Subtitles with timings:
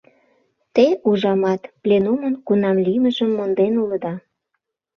[0.75, 4.13] —Те, ужамат, Пленумын кунам лиймыжым монден улыда.